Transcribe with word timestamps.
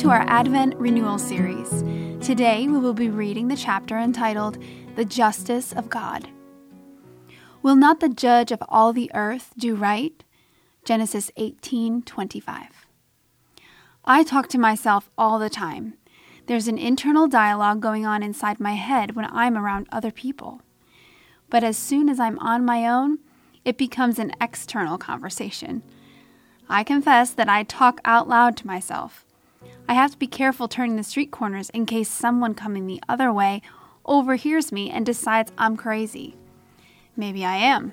To 0.00 0.08
our 0.08 0.24
Advent 0.28 0.76
Renewal 0.76 1.18
Series. 1.18 1.82
Today 2.26 2.66
we 2.66 2.78
will 2.78 2.94
be 2.94 3.10
reading 3.10 3.48
the 3.48 3.54
chapter 3.56 3.98
entitled 3.98 4.56
The 4.96 5.04
Justice 5.04 5.74
of 5.74 5.90
God. 5.90 6.26
Will 7.62 7.76
not 7.76 8.00
the 8.00 8.08
judge 8.08 8.50
of 8.50 8.62
all 8.70 8.94
the 8.94 9.10
earth 9.12 9.52
do 9.58 9.74
right? 9.74 10.24
Genesis 10.86 11.30
18:25. 11.36 12.86
I 14.02 14.22
talk 14.22 14.48
to 14.48 14.58
myself 14.58 15.10
all 15.18 15.38
the 15.38 15.50
time. 15.50 15.98
There's 16.46 16.66
an 16.66 16.78
internal 16.78 17.28
dialogue 17.28 17.82
going 17.82 18.06
on 18.06 18.22
inside 18.22 18.58
my 18.58 18.76
head 18.76 19.14
when 19.14 19.26
I'm 19.26 19.54
around 19.54 19.86
other 19.92 20.10
people. 20.10 20.62
But 21.50 21.62
as 21.62 21.76
soon 21.76 22.08
as 22.08 22.18
I'm 22.18 22.38
on 22.38 22.64
my 22.64 22.88
own, 22.88 23.18
it 23.66 23.76
becomes 23.76 24.18
an 24.18 24.32
external 24.40 24.96
conversation. 24.96 25.82
I 26.70 26.84
confess 26.84 27.32
that 27.32 27.50
I 27.50 27.64
talk 27.64 28.00
out 28.06 28.30
loud 28.30 28.56
to 28.56 28.66
myself. 28.66 29.26
I 29.90 29.94
have 29.94 30.12
to 30.12 30.18
be 30.18 30.28
careful 30.28 30.68
turning 30.68 30.96
the 30.96 31.02
street 31.02 31.32
corners 31.32 31.68
in 31.70 31.84
case 31.84 32.08
someone 32.08 32.54
coming 32.54 32.86
the 32.86 33.02
other 33.08 33.32
way 33.32 33.60
overhears 34.04 34.70
me 34.70 34.88
and 34.88 35.04
decides 35.04 35.52
I'm 35.58 35.76
crazy. 35.76 36.36
Maybe 37.16 37.44
I 37.44 37.56
am. 37.56 37.92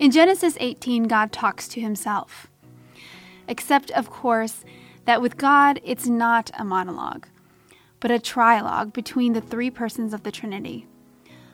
In 0.00 0.10
Genesis 0.10 0.56
18, 0.58 1.04
God 1.04 1.30
talks 1.30 1.68
to 1.68 1.80
himself. 1.80 2.48
Except, 3.46 3.90
of 3.92 4.10
course, 4.10 4.64
that 5.04 5.22
with 5.22 5.36
God, 5.36 5.80
it's 5.84 6.06
not 6.06 6.50
a 6.58 6.64
monologue, 6.64 7.28
but 8.00 8.10
a 8.10 8.18
trilogue 8.18 8.92
between 8.92 9.32
the 9.32 9.40
three 9.40 9.70
persons 9.70 10.12
of 10.12 10.24
the 10.24 10.32
Trinity. 10.32 10.86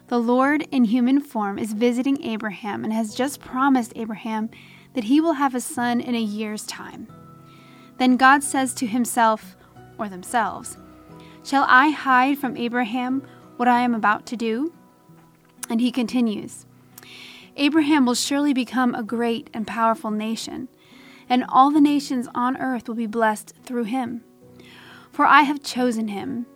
The 0.09 0.19
Lord 0.19 0.67
in 0.71 0.85
human 0.85 1.21
form 1.21 1.59
is 1.59 1.73
visiting 1.73 2.23
Abraham 2.23 2.85
and 2.85 2.93
has 2.93 3.15
just 3.15 3.41
promised 3.41 3.93
Abraham 3.97 4.51
that 4.95 5.05
he 5.05 5.21
will 5.21 5.35
have 5.35 5.55
a 5.55 5.61
son 5.61 6.01
in 6.01 6.15
a 6.15 6.21
year's 6.21 6.65
time. 6.65 7.09
Then 7.99 8.17
God 8.17 8.43
says 8.43 8.75
to 8.75 8.87
himself, 8.87 9.57
or 9.99 10.09
themselves, 10.09 10.77
Shall 11.43 11.65
I 11.69 11.91
hide 11.91 12.39
from 12.39 12.57
Abraham 12.57 13.23
what 13.57 13.69
I 13.69 13.81
am 13.81 13.95
about 13.95 14.27
to 14.27 14.37
do? 14.37 14.73
And 15.71 15.81
he 15.81 15.91
continues, 15.91 16.67
Abraham 17.57 18.05
will 18.05 18.15
surely 18.15 18.53
become 18.53 18.95
a 18.95 19.03
great 19.03 19.49
and 19.55 19.67
powerful 19.67 20.11
nation, 20.11 20.69
and 21.29 21.45
all 21.49 21.71
the 21.71 21.81
nations 21.81 22.29
on 22.35 22.57
earth 22.59 22.87
will 22.87 22.95
be 22.95 23.07
blessed 23.07 23.55
through 23.65 23.85
him. 23.85 24.23
For 25.11 25.25
I 25.25 25.43
have 25.43 25.63
chosen 25.63 26.09
him, 26.09 26.47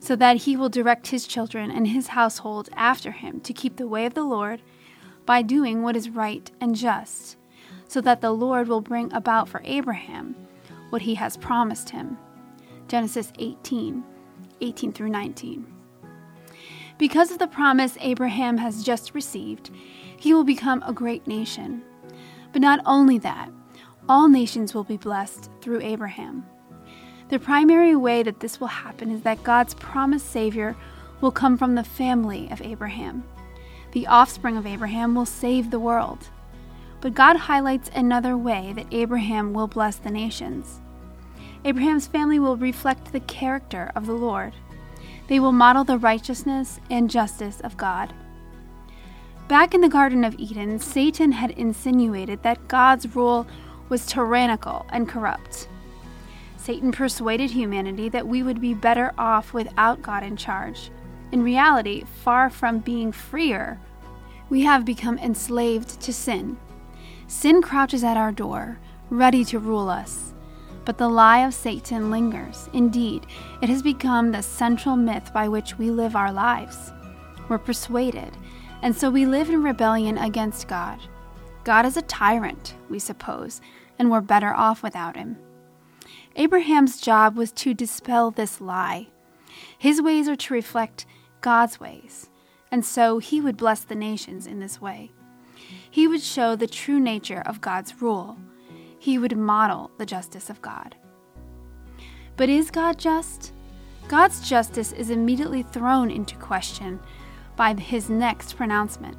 so 0.00 0.16
that 0.16 0.38
he 0.38 0.56
will 0.56 0.68
direct 0.68 1.08
his 1.08 1.26
children 1.26 1.70
and 1.70 1.88
his 1.88 2.08
household 2.08 2.68
after 2.74 3.12
him 3.12 3.40
to 3.42 3.52
keep 3.52 3.76
the 3.76 3.86
way 3.86 4.06
of 4.06 4.14
the 4.14 4.24
Lord 4.24 4.62
by 5.24 5.42
doing 5.42 5.82
what 5.82 5.94
is 5.94 6.10
right 6.10 6.50
and 6.60 6.74
just, 6.74 7.36
so 7.86 8.00
that 8.00 8.20
the 8.20 8.32
Lord 8.32 8.66
will 8.66 8.80
bring 8.80 9.12
about 9.12 9.48
for 9.48 9.62
Abraham 9.64 10.34
what 10.90 11.02
he 11.02 11.14
has 11.14 11.36
promised 11.36 11.90
him. 11.90 12.18
Genesis 12.88 13.32
18 13.38 14.04
18 14.62 14.92
through 14.92 15.08
19. 15.08 15.66
Because 16.98 17.30
of 17.30 17.38
the 17.38 17.46
promise 17.46 17.96
Abraham 18.00 18.58
has 18.58 18.84
just 18.84 19.14
received, 19.14 19.70
he 20.18 20.34
will 20.34 20.44
become 20.44 20.82
a 20.82 20.92
great 20.92 21.26
nation. 21.26 21.82
But 22.52 22.60
not 22.60 22.80
only 22.84 23.16
that, 23.18 23.50
all 24.06 24.28
nations 24.28 24.74
will 24.74 24.84
be 24.84 24.98
blessed 24.98 25.50
through 25.62 25.80
Abraham. 25.80 26.44
The 27.30 27.38
primary 27.38 27.96
way 27.96 28.22
that 28.22 28.40
this 28.40 28.60
will 28.60 28.66
happen 28.66 29.10
is 29.10 29.22
that 29.22 29.42
God's 29.44 29.74
promised 29.74 30.30
Savior 30.30 30.76
will 31.20 31.30
come 31.30 31.56
from 31.56 31.74
the 31.74 31.84
family 31.84 32.50
of 32.50 32.60
Abraham. 32.60 33.24
The 33.92 34.06
offspring 34.06 34.56
of 34.56 34.66
Abraham 34.66 35.14
will 35.14 35.26
save 35.26 35.70
the 35.70 35.80
world. 35.80 36.28
But 37.00 37.14
God 37.14 37.36
highlights 37.36 37.90
another 37.94 38.36
way 38.36 38.72
that 38.74 38.86
Abraham 38.90 39.52
will 39.52 39.66
bless 39.66 39.96
the 39.96 40.10
nations. 40.10 40.80
Abraham's 41.64 42.06
family 42.06 42.38
will 42.38 42.56
reflect 42.56 43.12
the 43.12 43.20
character 43.20 43.90
of 43.94 44.06
the 44.06 44.14
Lord. 44.14 44.54
They 45.28 45.40
will 45.40 45.52
model 45.52 45.84
the 45.84 45.98
righteousness 45.98 46.80
and 46.90 47.10
justice 47.10 47.60
of 47.60 47.76
God. 47.76 48.12
Back 49.48 49.74
in 49.74 49.80
the 49.80 49.88
Garden 49.88 50.24
of 50.24 50.38
Eden, 50.38 50.78
Satan 50.78 51.32
had 51.32 51.50
insinuated 51.52 52.42
that 52.42 52.68
God's 52.68 53.14
rule 53.16 53.46
was 53.88 54.06
tyrannical 54.06 54.86
and 54.90 55.08
corrupt. 55.08 55.68
Satan 56.56 56.92
persuaded 56.92 57.50
humanity 57.50 58.08
that 58.10 58.28
we 58.28 58.42
would 58.42 58.60
be 58.60 58.74
better 58.74 59.12
off 59.18 59.52
without 59.52 60.02
God 60.02 60.22
in 60.22 60.36
charge. 60.36 60.90
In 61.32 61.42
reality, 61.42 62.04
far 62.22 62.50
from 62.50 62.78
being 62.78 63.12
freer, 63.12 63.80
we 64.48 64.62
have 64.62 64.84
become 64.84 65.18
enslaved 65.18 66.00
to 66.00 66.12
sin. 66.12 66.56
Sin 67.30 67.62
crouches 67.62 68.02
at 68.02 68.16
our 68.16 68.32
door, 68.32 68.80
ready 69.08 69.44
to 69.44 69.60
rule 69.60 69.88
us. 69.88 70.34
But 70.84 70.98
the 70.98 71.08
lie 71.08 71.46
of 71.46 71.54
Satan 71.54 72.10
lingers. 72.10 72.68
Indeed, 72.72 73.24
it 73.62 73.68
has 73.68 73.84
become 73.84 74.32
the 74.32 74.42
central 74.42 74.96
myth 74.96 75.32
by 75.32 75.46
which 75.46 75.78
we 75.78 75.92
live 75.92 76.16
our 76.16 76.32
lives. 76.32 76.90
We're 77.48 77.58
persuaded, 77.58 78.36
and 78.82 78.96
so 78.96 79.12
we 79.12 79.26
live 79.26 79.48
in 79.48 79.62
rebellion 79.62 80.18
against 80.18 80.66
God. 80.66 80.98
God 81.62 81.86
is 81.86 81.96
a 81.96 82.02
tyrant, 82.02 82.74
we 82.88 82.98
suppose, 82.98 83.60
and 83.96 84.10
we're 84.10 84.22
better 84.22 84.52
off 84.52 84.82
without 84.82 85.14
him. 85.14 85.38
Abraham's 86.34 87.00
job 87.00 87.36
was 87.36 87.52
to 87.52 87.74
dispel 87.74 88.32
this 88.32 88.60
lie. 88.60 89.06
His 89.78 90.02
ways 90.02 90.28
are 90.28 90.34
to 90.34 90.54
reflect 90.54 91.06
God's 91.42 91.78
ways, 91.78 92.28
and 92.72 92.84
so 92.84 93.18
he 93.18 93.40
would 93.40 93.56
bless 93.56 93.84
the 93.84 93.94
nations 93.94 94.48
in 94.48 94.58
this 94.58 94.80
way 94.80 95.12
he 95.90 96.06
would 96.06 96.22
show 96.22 96.54
the 96.54 96.66
true 96.66 97.00
nature 97.00 97.42
of 97.44 97.60
God's 97.60 98.00
rule. 98.00 98.38
He 98.98 99.18
would 99.18 99.36
model 99.36 99.90
the 99.98 100.06
justice 100.06 100.48
of 100.48 100.62
God. 100.62 100.94
But 102.36 102.48
is 102.48 102.70
God 102.70 102.98
just? 102.98 103.52
God's 104.08 104.48
justice 104.48 104.92
is 104.92 105.10
immediately 105.10 105.62
thrown 105.62 106.10
into 106.10 106.36
question 106.36 107.00
by 107.56 107.74
his 107.74 108.08
next 108.08 108.56
pronouncement. 108.56 109.16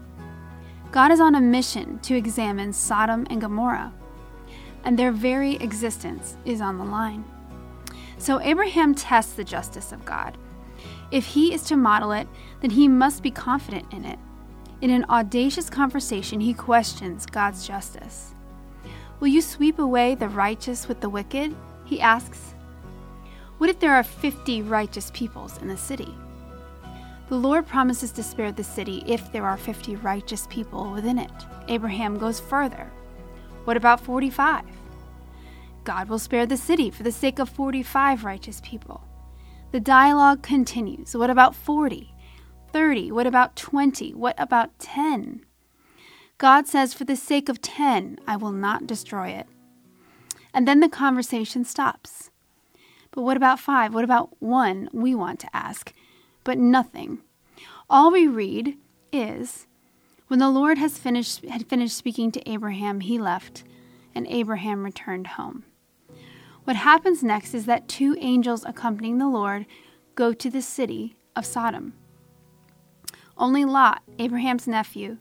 God 0.91 1.11
is 1.11 1.19
on 1.19 1.35
a 1.35 1.41
mission 1.41 1.99
to 1.99 2.15
examine 2.15 2.73
Sodom 2.73 3.25
and 3.29 3.39
Gomorrah, 3.39 3.93
and 4.83 4.97
their 4.97 5.11
very 5.11 5.55
existence 5.55 6.35
is 6.45 6.59
on 6.59 6.77
the 6.77 6.83
line. 6.83 7.23
So 8.17 8.41
Abraham 8.41 8.93
tests 8.95 9.33
the 9.33 9.43
justice 9.43 9.91
of 9.91 10.05
God. 10.05 10.37
If 11.11 11.25
he 11.25 11.53
is 11.53 11.63
to 11.63 11.75
model 11.75 12.11
it, 12.11 12.27
then 12.61 12.71
he 12.71 12.87
must 12.87 13.23
be 13.23 13.31
confident 13.31 13.91
in 13.93 14.05
it. 14.05 14.19
In 14.81 14.89
an 14.89 15.05
audacious 15.09 15.69
conversation, 15.69 16.39
he 16.39 16.55
questions 16.55 17.27
God's 17.27 17.67
justice. 17.67 18.33
Will 19.19 19.27
you 19.27 19.41
sweep 19.41 19.77
away 19.77 20.15
the 20.15 20.27
righteous 20.27 20.87
with 20.87 21.01
the 21.01 21.09
wicked? 21.09 21.55
He 21.85 22.01
asks. 22.01 22.55
What 23.59 23.69
if 23.69 23.79
there 23.79 23.93
are 23.93 24.01
50 24.01 24.63
righteous 24.63 25.11
peoples 25.13 25.59
in 25.59 25.67
the 25.67 25.77
city? 25.77 26.17
The 27.29 27.35
Lord 27.35 27.67
promises 27.67 28.11
to 28.13 28.23
spare 28.23 28.51
the 28.51 28.63
city 28.63 29.03
if 29.05 29.31
there 29.31 29.45
are 29.45 29.55
50 29.55 29.97
righteous 29.97 30.47
people 30.49 30.91
within 30.91 31.19
it. 31.19 31.31
Abraham 31.67 32.17
goes 32.17 32.39
further. 32.39 32.91
What 33.65 33.77
about 33.77 34.01
45? 34.01 34.65
God 35.83 36.09
will 36.09 36.17
spare 36.17 36.47
the 36.47 36.57
city 36.57 36.89
for 36.89 37.03
the 37.03 37.11
sake 37.11 37.37
of 37.37 37.49
45 37.49 38.23
righteous 38.23 38.59
people. 38.61 39.03
The 39.71 39.79
dialogue 39.79 40.41
continues. 40.41 41.15
What 41.15 41.29
about 41.29 41.55
40? 41.55 42.10
30? 42.73 43.11
What 43.11 43.27
about 43.27 43.55
20? 43.55 44.13
What 44.13 44.35
about 44.37 44.77
10? 44.79 45.45
God 46.37 46.67
says, 46.67 46.93
For 46.93 47.03
the 47.03 47.15
sake 47.15 47.49
of 47.49 47.61
10, 47.61 48.19
I 48.27 48.35
will 48.35 48.51
not 48.51 48.87
destroy 48.87 49.29
it. 49.29 49.47
And 50.53 50.67
then 50.67 50.79
the 50.79 50.89
conversation 50.89 51.63
stops. 51.63 52.31
But 53.11 53.21
what 53.21 53.37
about 53.37 53.59
5? 53.59 53.93
What 53.93 54.03
about 54.03 54.41
1? 54.41 54.89
We 54.93 55.13
want 55.13 55.39
to 55.41 55.55
ask. 55.55 55.93
But 56.43 56.57
nothing. 56.57 57.19
All 57.89 58.11
we 58.11 58.27
read 58.27 58.77
is 59.11 59.67
when 60.27 60.39
the 60.39 60.49
Lord 60.49 60.77
has 60.77 60.97
finished, 60.97 61.45
had 61.45 61.67
finished 61.67 61.95
speaking 61.95 62.31
to 62.31 62.49
Abraham, 62.49 63.01
he 63.01 63.19
left, 63.19 63.63
and 64.15 64.25
Abraham 64.27 64.83
returned 64.83 65.27
home. 65.27 65.65
What 66.63 66.77
happens 66.77 67.21
next 67.21 67.53
is 67.53 67.65
that 67.65 67.87
two 67.87 68.15
angels 68.19 68.63
accompanying 68.65 69.17
the 69.17 69.27
Lord 69.27 69.65
go 70.15 70.31
to 70.31 70.49
the 70.49 70.61
city 70.61 71.15
of 71.35 71.45
Sodom. 71.45 71.93
Only 73.37 73.65
Lot, 73.65 74.01
Abraham's 74.19 74.67
nephew, 74.67 75.17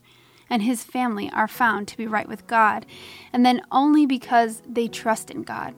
and 0.49 0.63
his 0.63 0.83
family 0.83 1.31
are 1.33 1.49
found 1.49 1.89
to 1.89 1.97
be 1.97 2.07
right 2.07 2.29
with 2.29 2.47
God, 2.47 2.85
and 3.33 3.47
then 3.47 3.63
only 3.71 4.05
because 4.05 4.63
they 4.69 4.89
trust 4.89 5.31
in 5.31 5.43
God. 5.43 5.75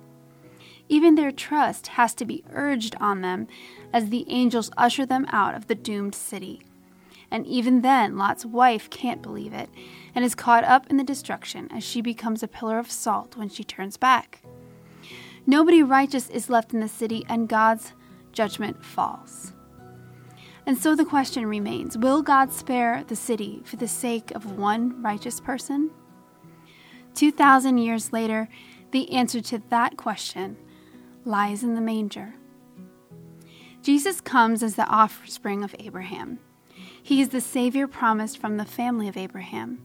Even 0.89 1.15
their 1.15 1.31
trust 1.31 1.89
has 1.89 2.15
to 2.15 2.25
be 2.25 2.45
urged 2.51 2.97
on 3.01 3.21
them 3.21 3.47
as 3.93 4.09
the 4.09 4.25
angels 4.29 4.71
usher 4.77 5.07
them 5.07 5.27
out 5.31 5.55
of 5.55 5.67
the 5.67 5.75
doomed 5.75 6.15
city. 6.15 6.63
And 7.31 7.47
even 7.47 7.81
then, 7.81 8.19
Lot's 8.19 8.45
wife 8.45 8.91
can't 8.91 9.23
believe 9.23 9.55
it 9.55 9.71
and 10.15 10.25
is 10.25 10.35
caught 10.35 10.65
up 10.65 10.91
in 10.91 10.99
the 10.99 11.05
destruction 11.05 11.67
as 11.73 11.83
she 11.83 12.03
becomes 12.03 12.43
a 12.43 12.49
pillar 12.49 12.79
of 12.79 12.91
salt 12.91 13.37
when 13.37 13.49
she 13.49 13.65
turns 13.65 13.97
back. 13.97 14.43
Nobody 15.47 15.83
righteous 15.83 16.29
is 16.29 16.51
left 16.51 16.75
in 16.75 16.81
the 16.81 16.89
city, 16.89 17.25
and 17.29 17.49
God's 17.49 17.95
judgment 18.33 18.85
falls. 18.85 19.53
And 20.67 20.79
so 20.79 20.95
the 20.95 21.05
question 21.05 21.47
remains 21.47 21.99
Will 21.99 22.23
God 22.23 22.53
spare 22.53 23.05
the 23.05 23.17
city 23.17 23.63
for 23.65 23.77
the 23.77 23.89
sake 23.89 24.31
of 24.33 24.59
one 24.59 25.03
righteous 25.03 25.41
person? 25.41 25.91
2,000 27.15 27.79
years 27.79 28.13
later, 28.13 28.49
the 28.91 29.13
answer 29.13 29.41
to 29.41 29.63
that 29.71 29.97
question 29.97 30.57
lies 31.25 31.63
in 31.63 31.75
the 31.75 31.81
manger. 31.81 32.35
Jesus 33.83 34.21
comes 34.21 34.63
as 34.63 34.77
the 34.77 34.87
offspring 34.87 35.65
of 35.65 35.75
Abraham. 35.79 36.39
He 37.03 37.21
is 37.21 37.31
the 37.31 37.41
Savior 37.41 37.89
promised 37.89 38.39
from 38.39 38.57
the 38.57 38.65
family 38.65 39.09
of 39.09 39.17
Abraham. 39.17 39.83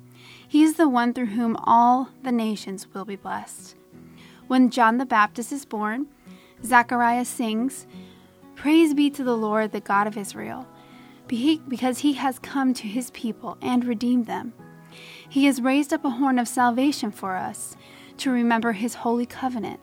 He 0.48 0.64
is 0.64 0.76
the 0.76 0.88
one 0.88 1.14
through 1.14 1.28
whom 1.28 1.58
all 1.64 2.10
the 2.24 2.32
nations 2.32 2.88
will 2.94 3.06
be 3.06 3.16
blessed. 3.16 3.76
When 4.48 4.70
John 4.70 4.98
the 4.98 5.06
Baptist 5.06 5.52
is 5.52 5.66
born, 5.66 6.08
Zechariah 6.64 7.26
sings, 7.26 7.88
Praise 8.58 8.96
be 8.96 9.12
to 9.12 9.24
the 9.24 9.38
Lord, 9.38 9.72
the 9.72 9.80
God 9.80 10.08
of 10.08 10.18
Israel, 10.18 10.68
because 11.28 12.00
he 12.00 12.14
has 12.14 12.40
come 12.40 12.74
to 12.74 12.88
his 12.88 13.12
people 13.12 13.56
and 13.62 13.86
redeemed 13.86 14.26
them. 14.26 14.52
He 15.30 15.46
has 15.46 15.62
raised 15.62 15.94
up 15.94 16.04
a 16.04 16.10
horn 16.10 16.40
of 16.40 16.48
salvation 16.48 17.12
for 17.12 17.36
us 17.36 17.78
to 18.18 18.32
remember 18.32 18.72
his 18.72 18.96
holy 18.96 19.28
covenant, 19.28 19.80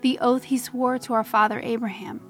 the 0.00 0.18
oath 0.18 0.44
he 0.44 0.58
swore 0.58 0.98
to 0.98 1.14
our 1.14 1.22
father 1.22 1.60
Abraham, 1.62 2.20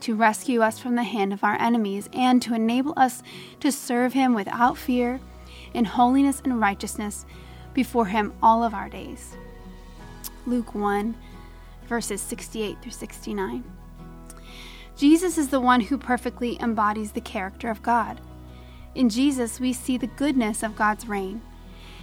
to 0.00 0.16
rescue 0.16 0.62
us 0.62 0.80
from 0.80 0.96
the 0.96 1.04
hand 1.04 1.32
of 1.32 1.44
our 1.44 1.56
enemies 1.60 2.08
and 2.12 2.42
to 2.42 2.54
enable 2.54 2.92
us 2.96 3.22
to 3.60 3.70
serve 3.70 4.14
him 4.14 4.34
without 4.34 4.76
fear 4.76 5.20
in 5.74 5.84
holiness 5.84 6.42
and 6.44 6.60
righteousness 6.60 7.24
before 7.72 8.06
him 8.06 8.32
all 8.42 8.64
of 8.64 8.74
our 8.74 8.88
days. 8.88 9.36
Luke 10.44 10.74
1, 10.74 11.14
verses 11.86 12.20
68 12.20 12.82
through 12.82 12.90
69. 12.90 13.62
Jesus 14.96 15.38
is 15.38 15.48
the 15.48 15.60
one 15.60 15.80
who 15.80 15.96
perfectly 15.96 16.58
embodies 16.60 17.12
the 17.12 17.20
character 17.20 17.70
of 17.70 17.82
God. 17.82 18.20
In 18.94 19.08
Jesus, 19.08 19.60
we 19.60 19.72
see 19.72 19.96
the 19.96 20.06
goodness 20.06 20.62
of 20.62 20.76
God's 20.76 21.06
reign. 21.08 21.42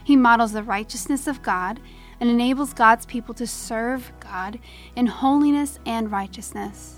He 0.03 0.15
models 0.15 0.53
the 0.53 0.63
righteousness 0.63 1.27
of 1.27 1.43
God 1.43 1.79
and 2.19 2.29
enables 2.29 2.73
God's 2.73 3.05
people 3.05 3.33
to 3.35 3.45
serve 3.45 4.11
God 4.19 4.59
in 4.95 5.05
holiness 5.05 5.79
and 5.85 6.11
righteousness. 6.11 6.97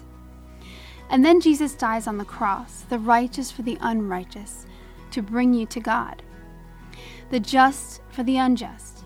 And 1.10 1.26
then 1.26 1.42
Jesus 1.42 1.74
dies 1.74 2.06
on 2.06 2.18
the 2.18 2.26
cross, 2.26 2.86
the 2.88 3.00
righteous 3.00 3.52
for 3.52 3.64
the 3.64 3.78
unrighteous, 3.82 4.68
to 5.12 5.24
bring 5.24 5.54
you 5.54 5.66
to 5.66 5.80
God, 5.80 6.22
the 7.32 7.40
just 7.40 8.02
for 8.12 8.22
the 8.22 8.38
unjust. 8.38 9.04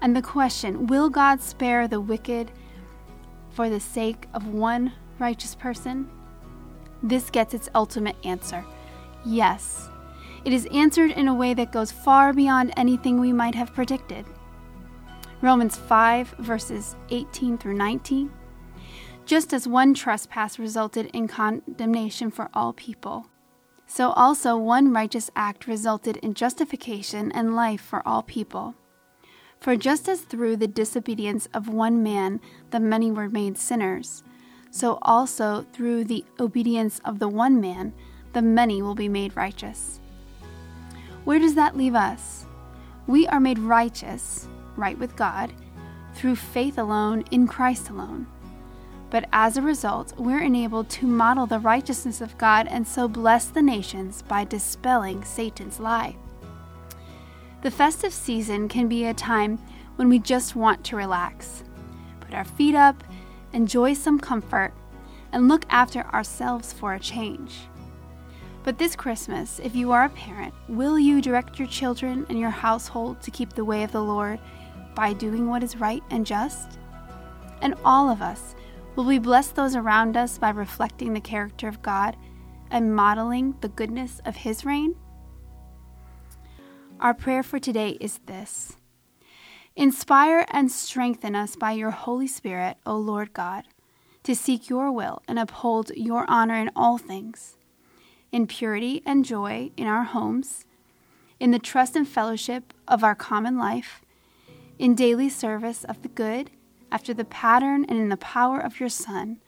And 0.00 0.16
the 0.16 0.22
question 0.22 0.86
will 0.86 1.10
God 1.10 1.42
spare 1.42 1.86
the 1.86 2.00
wicked 2.00 2.50
for 3.50 3.68
the 3.68 3.80
sake 3.80 4.28
of 4.32 4.46
one 4.46 4.92
righteous 5.20 5.54
person? 5.54 6.08
This 7.02 7.30
gets 7.30 7.54
its 7.54 7.68
ultimate 7.74 8.16
answer 8.24 8.64
yes. 9.24 9.88
It 10.44 10.52
is 10.52 10.68
answered 10.72 11.10
in 11.10 11.28
a 11.28 11.34
way 11.34 11.54
that 11.54 11.72
goes 11.72 11.92
far 11.92 12.32
beyond 12.32 12.72
anything 12.76 13.20
we 13.20 13.32
might 13.32 13.54
have 13.54 13.74
predicted. 13.74 14.24
Romans 15.42 15.76
5, 15.76 16.34
verses 16.38 16.96
18 17.10 17.58
through 17.58 17.74
19. 17.74 18.30
Just 19.26 19.52
as 19.52 19.68
one 19.68 19.94
trespass 19.94 20.58
resulted 20.58 21.06
in 21.12 21.28
condemnation 21.28 22.30
for 22.30 22.48
all 22.52 22.72
people, 22.72 23.26
so 23.86 24.10
also 24.12 24.56
one 24.56 24.92
righteous 24.92 25.30
act 25.36 25.66
resulted 25.66 26.16
in 26.18 26.34
justification 26.34 27.30
and 27.32 27.54
life 27.54 27.80
for 27.80 28.06
all 28.06 28.22
people. 28.22 28.74
For 29.60 29.76
just 29.76 30.08
as 30.08 30.22
through 30.22 30.56
the 30.56 30.66
disobedience 30.66 31.48
of 31.52 31.68
one 31.68 32.02
man 32.02 32.40
the 32.70 32.80
many 32.80 33.10
were 33.10 33.28
made 33.28 33.58
sinners, 33.58 34.22
so 34.70 34.98
also 35.02 35.66
through 35.72 36.04
the 36.04 36.24
obedience 36.38 37.00
of 37.04 37.18
the 37.18 37.28
one 37.28 37.60
man 37.60 37.92
the 38.32 38.42
many 38.42 38.80
will 38.80 38.94
be 38.94 39.08
made 39.08 39.36
righteous. 39.36 40.00
Where 41.24 41.38
does 41.38 41.54
that 41.54 41.76
leave 41.76 41.94
us? 41.94 42.46
We 43.06 43.26
are 43.26 43.40
made 43.40 43.58
righteous, 43.58 44.46
right 44.76 44.98
with 44.98 45.16
God, 45.16 45.52
through 46.14 46.36
faith 46.36 46.78
alone 46.78 47.24
in 47.30 47.46
Christ 47.46 47.90
alone. 47.90 48.26
But 49.10 49.28
as 49.32 49.56
a 49.56 49.62
result, 49.62 50.14
we're 50.16 50.42
enabled 50.42 50.88
to 50.90 51.06
model 51.06 51.46
the 51.46 51.58
righteousness 51.58 52.20
of 52.20 52.38
God 52.38 52.68
and 52.68 52.86
so 52.86 53.08
bless 53.08 53.46
the 53.46 53.62
nations 53.62 54.22
by 54.22 54.44
dispelling 54.44 55.24
Satan's 55.24 55.80
lie. 55.80 56.16
The 57.62 57.70
festive 57.70 58.14
season 58.14 58.68
can 58.68 58.88
be 58.88 59.04
a 59.04 59.14
time 59.14 59.58
when 59.96 60.08
we 60.08 60.18
just 60.20 60.54
want 60.54 60.84
to 60.84 60.96
relax, 60.96 61.64
put 62.20 62.32
our 62.32 62.44
feet 62.44 62.74
up, 62.74 63.02
enjoy 63.52 63.94
some 63.94 64.18
comfort, 64.18 64.72
and 65.32 65.48
look 65.48 65.64
after 65.70 66.00
ourselves 66.06 66.72
for 66.72 66.94
a 66.94 67.00
change. 67.00 67.52
But 68.62 68.78
this 68.78 68.94
Christmas, 68.94 69.58
if 69.62 69.74
you 69.74 69.92
are 69.92 70.04
a 70.04 70.10
parent, 70.10 70.52
will 70.68 70.98
you 70.98 71.22
direct 71.22 71.58
your 71.58 71.68
children 71.68 72.26
and 72.28 72.38
your 72.38 72.50
household 72.50 73.22
to 73.22 73.30
keep 73.30 73.52
the 73.52 73.64
way 73.64 73.84
of 73.84 73.92
the 73.92 74.02
Lord 74.02 74.38
by 74.94 75.12
doing 75.12 75.48
what 75.48 75.62
is 75.62 75.76
right 75.76 76.02
and 76.10 76.26
just? 76.26 76.78
And 77.62 77.74
all 77.84 78.10
of 78.10 78.20
us, 78.20 78.54
will 78.96 79.04
we 79.04 79.18
bless 79.18 79.48
those 79.48 79.76
around 79.76 80.16
us 80.16 80.36
by 80.36 80.50
reflecting 80.50 81.14
the 81.14 81.20
character 81.20 81.68
of 81.68 81.82
God 81.82 82.16
and 82.70 82.94
modeling 82.94 83.54
the 83.60 83.68
goodness 83.68 84.20
of 84.24 84.36
His 84.36 84.64
reign? 84.64 84.94
Our 87.00 87.14
prayer 87.14 87.42
for 87.42 87.58
today 87.58 87.96
is 87.98 88.18
this 88.26 88.76
Inspire 89.76 90.44
and 90.50 90.70
strengthen 90.70 91.34
us 91.34 91.56
by 91.56 91.72
your 91.72 91.90
Holy 91.90 92.26
Spirit, 92.26 92.76
O 92.84 92.96
Lord 92.96 93.32
God, 93.32 93.64
to 94.24 94.34
seek 94.34 94.68
your 94.68 94.90
will 94.90 95.22
and 95.28 95.38
uphold 95.38 95.90
your 95.96 96.24
honor 96.28 96.56
in 96.56 96.70
all 96.74 96.98
things 96.98 97.56
in 98.32 98.46
purity 98.46 99.02
and 99.04 99.24
joy 99.24 99.70
in 99.76 99.86
our 99.86 100.04
homes, 100.04 100.64
in 101.38 101.50
the 101.50 101.58
trust 101.58 101.96
and 101.96 102.08
fellowship 102.08 102.72
of 102.86 103.02
our 103.02 103.14
common 103.14 103.58
life, 103.58 104.02
in 104.78 104.94
daily 104.94 105.28
service 105.28 105.84
of 105.84 106.02
the 106.02 106.08
good, 106.08 106.50
after 106.92 107.14
the 107.14 107.24
pattern 107.24 107.84
and 107.88 107.98
in 107.98 108.08
the 108.08 108.16
power 108.16 108.58
of 108.58 108.80
your 108.80 108.88
Son, 108.88 109.38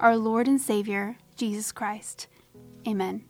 our 0.00 0.16
Lord 0.16 0.48
and 0.48 0.60
Savior, 0.60 1.18
Jesus 1.36 1.72
Christ. 1.72 2.26
Amen. 2.86 3.24